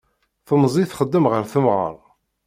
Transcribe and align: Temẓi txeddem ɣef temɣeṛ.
Temẓi 0.47 0.83
txeddem 0.87 1.25
ɣef 1.31 1.47
temɣeṛ. 1.53 1.93